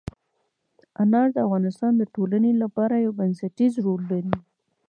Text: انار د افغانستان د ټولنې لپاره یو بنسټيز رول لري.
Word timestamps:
انار 1.03 1.27
د 1.33 1.37
افغانستان 1.45 1.93
د 1.97 2.03
ټولنې 2.15 2.51
لپاره 2.61 2.93
یو 3.05 3.11
بنسټيز 3.19 3.73
رول 3.85 4.01
لري. 4.11 4.33